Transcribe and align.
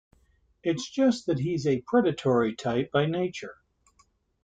It's 0.63 0.89
just 0.89 1.27
that 1.27 1.37
he's 1.37 1.67
a 1.67 1.81
predatory 1.85 2.55
type 2.55 2.91
by 2.91 3.05
nature. 3.05 3.57